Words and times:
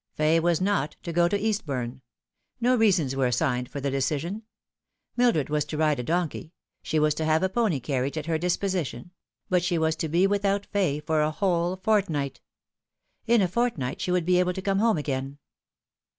Fay 0.15 0.39
was 0.39 0.59
not 0.59 0.95
to 1.03 1.13
go 1.13 1.27
to 1.27 1.37
Eastbourne. 1.37 2.01
No 2.59 2.75
reasons 2.75 3.15
were 3.15 3.27
assigned 3.27 3.69
for 3.69 3.79
the 3.79 3.91
decision. 3.91 4.41
Mildred 5.15 5.51
was 5.51 5.63
to 5.65 5.77
ride 5.77 5.99
a 5.99 6.03
donkey; 6.03 6.53
she 6.81 6.97
was 6.97 7.13
to 7.13 7.23
have 7.23 7.43
a 7.43 7.49
pony 7.49 7.79
carriage 7.79 8.17
at 8.17 8.25
her 8.25 8.39
disposition; 8.39 9.11
but 9.47 9.63
she 9.63 9.77
was 9.77 9.95
to 9.97 10.09
be 10.09 10.25
without 10.25 10.65
Fay 10.65 10.99
for 11.01 11.21
a 11.21 11.29
whole 11.29 11.75
fortnight. 11.75 12.41
In 13.27 13.43
a 13.43 13.47
fortnight 13.47 14.01
she 14.01 14.09
would 14.09 14.25
be 14.25 14.39
able 14.39 14.53
to 14.53 14.61
come 14.63 14.79
home 14.79 14.97
again. 14.97 15.37